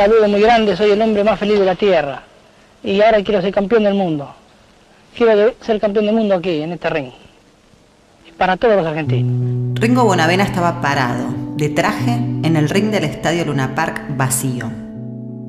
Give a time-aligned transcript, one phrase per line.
[0.00, 2.22] saludo muy grande, soy el hombre más feliz de la tierra.
[2.82, 4.34] Y ahora quiero ser campeón del mundo.
[5.14, 7.10] Quiero ser campeón del mundo aquí, en este ring.
[8.38, 9.78] Para todos los argentinos.
[9.78, 11.26] Ringo Bonavena estaba parado,
[11.56, 14.70] de traje, en el ring del Estadio Luna Park vacío.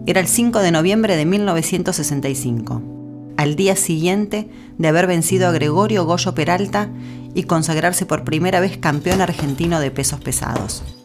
[0.06, 2.82] Era el 5 de noviembre de 1965,
[3.38, 6.90] al día siguiente de haber vencido a Gregorio Goyo Peralta
[7.34, 11.01] y consagrarse por primera vez campeón argentino de pesos pesados.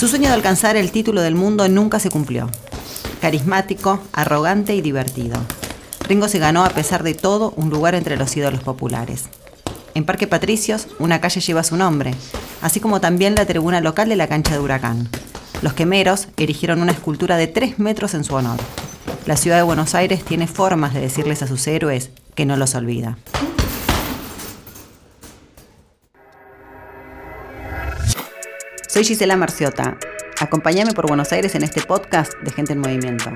[0.00, 2.48] Su sueño de alcanzar el título del mundo nunca se cumplió.
[3.20, 5.38] Carismático, arrogante y divertido.
[6.08, 9.24] Ringo se ganó a pesar de todo un lugar entre los ídolos populares.
[9.92, 12.14] En Parque Patricios, una calle lleva su nombre,
[12.62, 15.06] así como también la tribuna local de la cancha de Huracán.
[15.60, 18.58] Los quemeros erigieron una escultura de 3 metros en su honor.
[19.26, 22.74] La ciudad de Buenos Aires tiene formas de decirles a sus héroes que no los
[22.74, 23.18] olvida.
[29.00, 29.96] Soy Gisela Marciota.
[30.40, 33.32] Acompáñame por Buenos Aires en este podcast de Gente en Movimiento.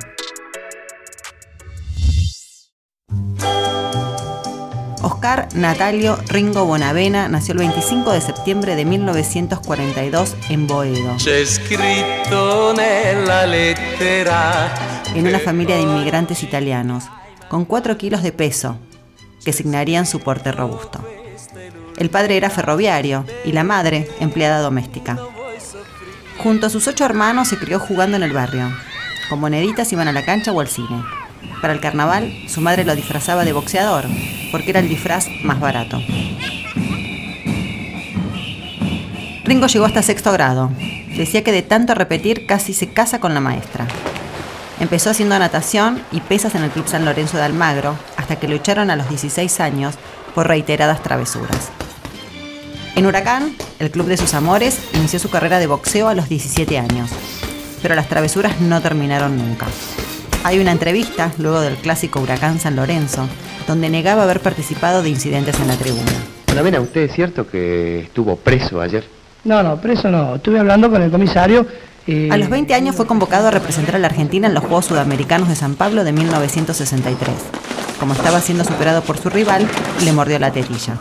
[5.00, 11.16] Oscar Natalio Ringo Bonavena nació el 25 de septiembre de 1942 en Boedo.
[15.14, 17.04] En una familia de inmigrantes italianos,
[17.48, 18.76] con 4 kilos de peso,
[19.42, 21.02] que signarían su porte robusto.
[21.96, 25.18] El padre era ferroviario y la madre empleada doméstica.
[26.44, 28.70] Junto a sus ocho hermanos se crió jugando en el barrio.
[29.30, 31.02] Con moneditas iban a la cancha o al cine.
[31.62, 34.04] Para el carnaval, su madre lo disfrazaba de boxeador,
[34.52, 36.02] porque era el disfraz más barato.
[39.44, 40.70] Ringo llegó hasta sexto grado.
[41.16, 43.86] Decía que de tanto repetir casi se casa con la maestra.
[44.80, 48.54] Empezó haciendo natación y pesas en el Club San Lorenzo de Almagro, hasta que lo
[48.54, 49.94] echaron a los 16 años
[50.34, 51.70] por reiteradas travesuras.
[52.96, 56.78] En Huracán, el club de sus amores, inició su carrera de boxeo a los 17
[56.78, 57.10] años,
[57.82, 59.66] pero las travesuras no terminaron nunca.
[60.44, 63.26] Hay una entrevista, luego del clásico Huracán San Lorenzo,
[63.66, 66.12] donde negaba haber participado de incidentes en la tribuna.
[66.60, 69.04] Bueno, ¿usted es cierto que estuvo preso ayer?
[69.42, 70.36] No, no, preso no.
[70.36, 71.66] Estuve hablando con el comisario.
[72.06, 72.30] y...
[72.30, 75.48] A los 20 años fue convocado a representar a la Argentina en los Juegos Sudamericanos
[75.48, 77.28] de San Pablo de 1963.
[77.98, 79.66] Como estaba siendo superado por su rival,
[80.04, 80.96] le mordió la tetilla.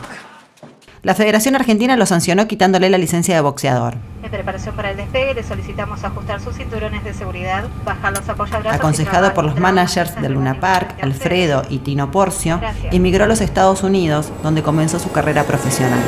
[1.04, 3.96] La Federación Argentina lo sancionó quitándole la licencia de boxeador.
[4.24, 8.80] En preparación para el despegue le solicitamos ajustar sus cinturones de seguridad, bajar los apoyabrazos...
[8.80, 13.84] Aconsejado por los managers de Luna Park, Alfredo y Tino Porcio, emigró a los Estados
[13.84, 16.00] Unidos, donde comenzó su carrera profesional.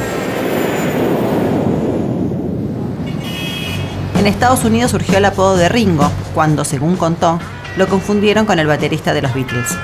[4.17, 7.37] En Estados Unidos surgió el apodo de Ringo, cuando, según contó,
[7.75, 9.77] lo confundieron con el baterista de los Beatles.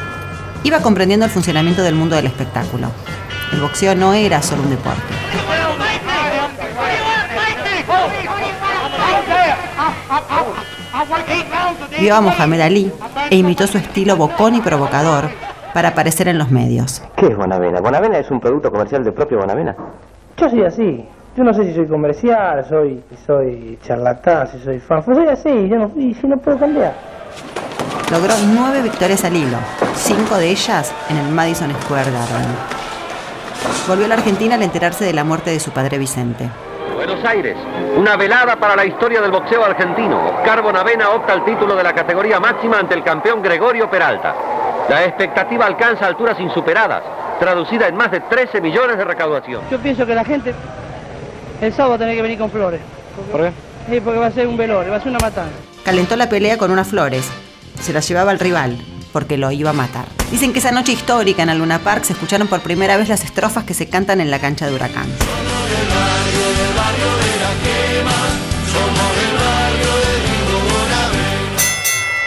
[0.64, 2.88] Iba comprendiendo el funcionamiento del mundo del espectáculo.
[3.54, 5.02] El boxeo no era solo un deporte.
[12.00, 12.92] Vio a Mohamed Ali
[13.30, 15.30] e imitó su estilo bocón y provocador
[15.74, 17.02] para aparecer en los medios.
[17.16, 17.80] ¿Qué es Bonavena?
[17.82, 19.76] ¿Bonavena es un producto comercial del propio Bonavena?
[20.38, 21.06] Yo soy así.
[21.38, 25.04] Yo no sé si soy comercial, soy, soy charlatán, si soy fan.
[25.06, 26.94] Soy así, yo no, y si no puedo cambiar.
[28.12, 29.58] Logró nueve victorias al hilo,
[29.96, 32.81] cinco de ellas en el Madison Square Garden.
[33.88, 36.50] Volvió a la Argentina al enterarse de la muerte de su padre Vicente.
[36.96, 37.58] Buenos Aires,
[37.96, 40.36] una velada para la historia del boxeo argentino.
[40.38, 44.36] Oscar Bonavena opta al título de la categoría máxima ante el campeón Gregorio Peralta.
[44.90, 47.04] La expectativa alcanza alturas insuperadas,
[47.40, 49.62] traducida en más de 13 millones de recaudación.
[49.72, 50.54] Yo pienso que la gente
[51.62, 52.82] el sábado tiene que venir con flores.
[53.32, 53.52] ¿Por qué?
[53.90, 55.56] Sí, porque va a ser un velorio, va a ser una matanza.
[55.84, 57.28] Calentó la pelea con unas flores.
[57.80, 58.78] Se las llevaba al rival,
[59.12, 60.06] porque lo iba a matar.
[60.32, 63.24] Dicen que esa noche histórica en el Luna Park se escucharon por primera vez las
[63.24, 65.08] estrofas que se cantan en la cancha de Huracán.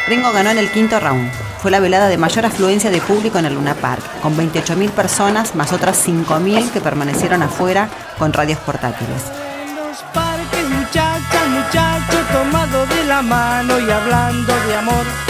[0.06, 1.30] Ringo ganó en el quinto round.
[1.62, 5.54] Fue la velada de mayor afluencia de público en el Luna Park, con 28.000 personas
[5.54, 7.88] más otras 5.000 que permanecieron afuera
[8.18, 9.22] con radios portátiles.
[11.48, 15.23] muchacho tomado de la mano y hablando de amor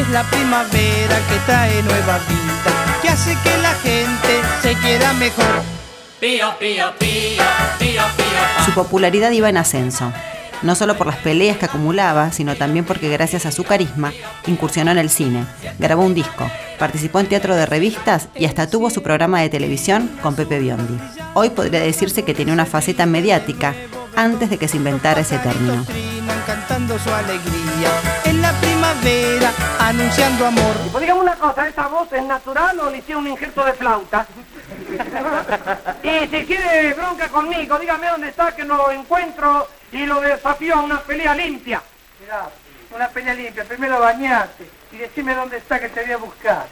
[0.00, 5.62] es la primavera que trae nueva vida, que hace que la gente se quiera mejor.
[8.64, 10.10] Su popularidad iba en ascenso,
[10.62, 14.12] no solo por las peleas que acumulaba, sino también porque gracias a su carisma
[14.46, 15.44] incursionó en el cine,
[15.78, 20.10] grabó un disco, participó en teatro de revistas y hasta tuvo su programa de televisión
[20.22, 20.98] con Pepe Biondi.
[21.34, 23.74] Hoy podría decirse que tiene una faceta mediática
[24.16, 25.84] antes de que se inventara ese término
[26.46, 27.90] cantando su alegría
[28.24, 30.74] en la primavera, anunciando amor.
[30.86, 33.72] Y pues dígame una cosa, ¿esta voz es natural o le hicieron un injerto de
[33.74, 34.26] flauta?
[36.02, 40.82] y si quiere bronca conmigo, dígame dónde está que lo encuentro y lo desafío a
[40.82, 41.82] una pelea limpia.
[42.94, 43.64] una pelea limpia.
[43.64, 46.66] Primero bañate y decime dónde está que te voy a buscar.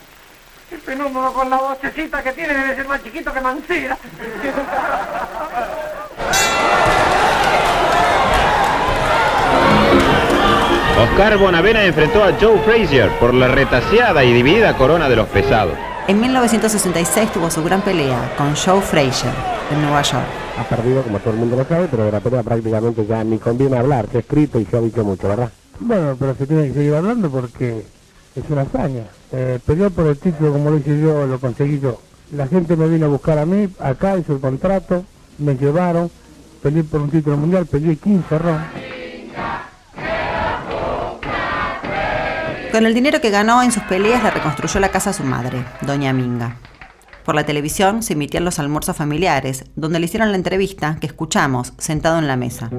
[0.70, 3.96] El penúmulo con la vocecita que tiene debe ser más chiquito que Mancera.
[10.98, 15.74] Oscar Bonavena enfrentó a Joe Frazier por la retaseada y dividida corona de los pesados.
[16.08, 19.32] En 1966 tuvo su gran pelea con Joe Frazier
[19.70, 20.24] en Nueva York.
[20.58, 23.38] Ha perdido, como todo el mundo lo sabe, pero de la pelea prácticamente ya ni
[23.38, 25.52] conviene hablar, que escrito y se ha dicho mucho, ¿verdad?
[25.78, 27.84] Bueno, pero se tiene que seguir hablando porque
[28.34, 29.04] es una hazaña.
[29.30, 32.00] Eh, peleó por el título como lo hice yo, lo conseguí yo.
[32.32, 35.04] La gente me vino a buscar a mí, acá hizo el contrato,
[35.38, 36.10] me llevaron,
[36.60, 38.97] peleé por un título mundial, peleé 15 rounds.
[42.78, 45.64] Con el dinero que ganó en sus peleas le reconstruyó la casa a su madre,
[45.80, 46.58] Doña Minga.
[47.24, 51.72] Por la televisión se emitían los almuerzos familiares, donde le hicieron la entrevista que escuchamos
[51.76, 52.70] sentado en la mesa.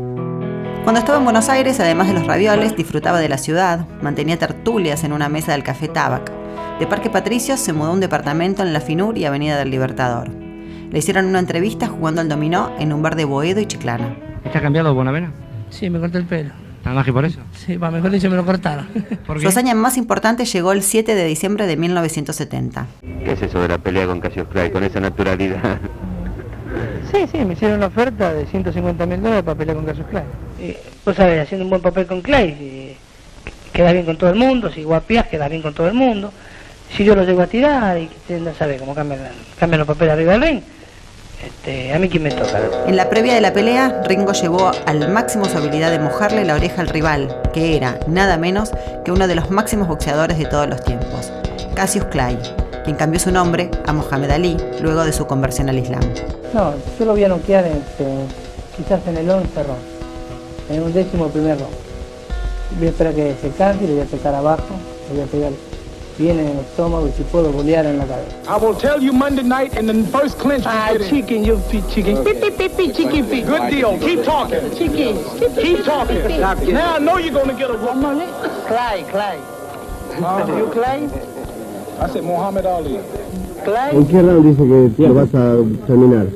[0.84, 5.04] Cuando estaba en Buenos Aires, además de los ravioles, disfrutaba de la ciudad, mantenía tertulias
[5.04, 6.32] en una mesa del Café Tabac.
[6.80, 10.30] De Parque Patricios se mudó a un departamento en La Finur y Avenida del Libertador.
[10.30, 14.16] Le hicieron una entrevista jugando al dominó en un bar de Boedo y Chiclana.
[14.46, 15.34] ¿Está cambiado Bonavena?
[15.70, 16.69] Sí, me corté el pelo.
[16.84, 17.40] Nada más que por eso.
[17.66, 18.88] Sí, va, mejor dicho, me lo cortaron.
[19.40, 22.88] Su hazaña más importante llegó el 7 de diciembre de 1970.
[23.02, 25.80] ¿Qué es eso de la pelea con Cassius Clay, con esa naturalidad?
[27.12, 30.24] Sí, sí, me hicieron una oferta de 150 mil dólares para pelear con Cassius Clay.
[30.60, 32.98] Y, vos sabés, haciendo un buen papel con Clay, si
[33.74, 36.32] quedas bien con todo el mundo, si guapias, quedas bien con todo el mundo.
[36.96, 38.10] Si yo lo llego a tirar y
[38.58, 39.20] sabés cómo cambian,
[39.60, 40.62] cambian los papeles arriba del ring,
[41.44, 42.60] este, a mí quién me toca.
[42.86, 46.56] En la previa de la pelea, Ringo llevó al máximo su habilidad de mojarle la
[46.56, 48.72] oreja al rival, que era nada menos
[49.06, 51.32] que uno de los máximos boxeadores de todos los tiempos,
[51.76, 52.38] Cassius Clay,
[52.84, 56.02] quien cambió su nombre a Mohamed Ali luego de su conversión al Islam.
[56.54, 58.06] No, yo lo voy a noquear este,
[58.76, 59.80] quizás en el 11 round,
[60.72, 61.76] en un décimo primer round.
[62.78, 64.76] Voy a esperar que se canse y le voy a pegar abajo,
[65.10, 65.52] le voy a pegar
[66.20, 68.36] bien en el estómago y si puedo bolear en la cabeza.
[68.48, 70.66] I will tell you Monday night in the first clinch.
[70.66, 72.24] Ah, chicken, you feet, chicken.
[72.24, 73.46] Beep, beep, beep, beep, chicken feet.
[73.46, 73.98] Good deal.
[74.00, 74.60] Keep talking.
[74.76, 75.18] Chicken.
[75.56, 76.74] Keep talking.
[76.74, 78.20] Now I know you're going to get a woman.
[78.68, 79.40] Clay, Clay.
[80.58, 81.08] You Clay?
[82.00, 83.00] I said Muhammad Ali.
[83.64, 83.96] Clay?
[83.96, 85.58] ¿En qué round dice que lo vas a
[85.88, 86.28] terminar?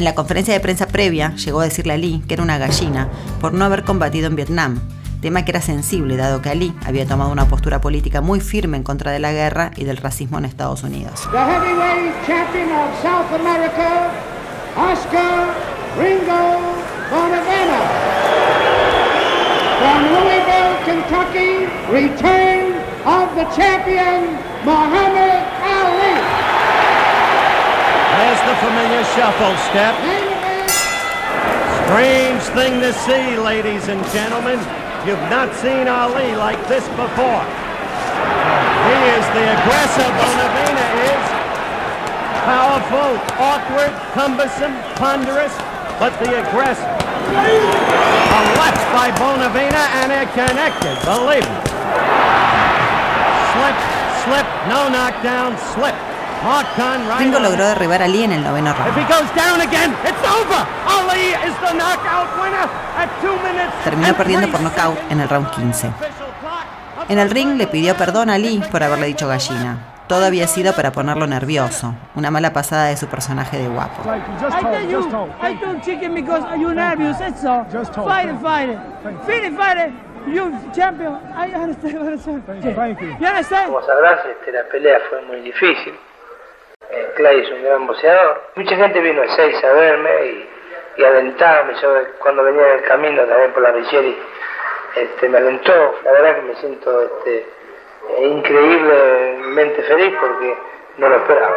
[0.00, 3.10] En la conferencia de prensa previa llegó a decirle a Ali que era una gallina
[3.38, 4.80] por no haber combatido en Vietnam,
[5.20, 8.82] tema que era sensible dado que Ali había tomado una postura política muy firme en
[8.82, 11.28] contra de la guerra y del racismo en Estados Unidos.
[20.86, 21.68] Kentucky,
[23.54, 25.99] champion, Ali.
[28.20, 29.96] There's the familiar shuffle step.
[31.88, 34.60] Strange thing to see, ladies and gentlemen.
[35.08, 37.42] You've not seen Ali like this before.
[38.84, 41.24] He is the aggressive Bonavina is.
[42.44, 45.56] Powerful, awkward, cumbersome, ponderous,
[45.96, 46.92] but the aggressive.
[47.24, 51.60] A left by Bonavena and it connected, believe me.
[53.56, 53.78] Slip,
[54.28, 56.09] slip, no knockdown, slip.
[57.18, 58.94] Ringo logró derribar a Ali en el noveno round.
[63.84, 65.90] Terminó perdiendo por nocaut en el round 15.
[67.08, 69.78] En el ring le pidió perdón a Ali por haberle dicho gallina.
[70.08, 74.02] Todo había sido para ponerlo nervioso, una mala pasada de su personaje de guapo.
[83.66, 85.94] Como sabrás, este, la pelea fue muy difícil.
[86.92, 88.42] Eh, Clay es un gran boxeador.
[88.56, 90.50] Mucha gente vino a seis a verme y,
[90.96, 91.80] y.
[91.80, 94.18] Yo cuando venía en el camino también por la Richeri,
[94.96, 96.00] este, me alentó.
[96.04, 97.46] La verdad que me siento este,
[98.18, 100.56] eh, increíblemente feliz porque
[100.98, 101.56] no lo esperaba.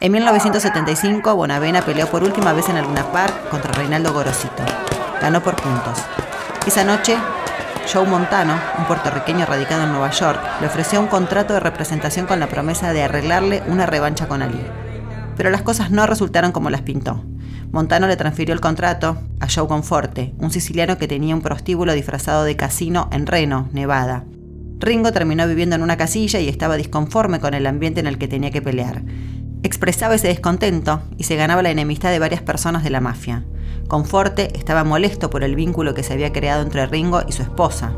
[0.00, 3.04] En 1975, Bonavena peleó por última vez en el Luna
[3.50, 4.62] contra Reinaldo Gorosito.
[5.20, 6.04] Ganó por puntos.
[6.66, 7.16] Esa noche,
[7.92, 12.40] Joe Montano, un puertorriqueño radicado en Nueva York, le ofreció un contrato de representación con
[12.40, 14.60] la promesa de arreglarle una revancha con Ali.
[15.36, 17.24] Pero las cosas no resultaron como las pintó.
[17.72, 22.44] Montano le transfirió el contrato a Joe Conforte, un siciliano que tenía un prostíbulo disfrazado
[22.44, 24.24] de casino en Reno, Nevada.
[24.78, 28.28] Ringo terminó viviendo en una casilla y estaba disconforme con el ambiente en el que
[28.28, 29.02] tenía que pelear.
[29.64, 33.44] Expresaba ese descontento y se ganaba la enemistad de varias personas de la mafia.
[33.88, 37.92] Conforte estaba molesto por el vínculo que se había creado entre Ringo y su esposa.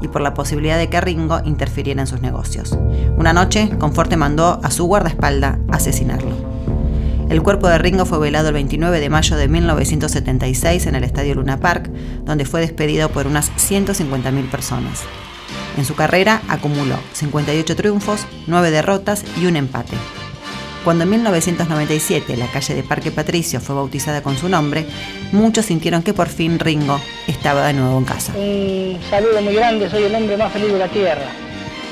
[0.00, 2.76] y por la posibilidad de que Ringo interfiriera en sus negocios.
[3.16, 6.34] Una noche, Conforte mandó a su guardaespaldas asesinarlo.
[7.30, 11.36] El cuerpo de Ringo fue velado el 29 de mayo de 1976 en el Estadio
[11.36, 11.88] Luna Park,
[12.24, 15.04] donde fue despedido por unas 150.000 personas.
[15.76, 19.96] En su carrera acumuló 58 triunfos, 9 derrotas y un empate.
[20.84, 24.84] Cuando en 1997 la calle de Parque Patricio fue bautizada con su nombre,
[25.30, 28.32] muchos sintieron que por fin Ringo estaba de nuevo en casa.
[28.36, 31.26] Un saludo muy grande, soy el hombre más feliz de la tierra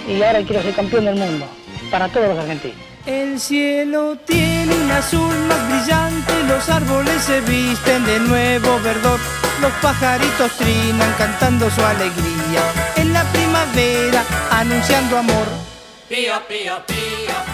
[0.08, 1.46] y ahora quiero ser campeón del mundo,
[1.88, 2.76] para todos los argentinos.
[3.06, 9.20] El cielo tiene un azul más brillante, los árboles se visten de nuevo verdor,
[9.60, 12.62] los pajaritos trinan cantando su alegría,
[12.96, 15.46] en la primavera anunciando amor.
[16.08, 17.49] Pío, pío, pío.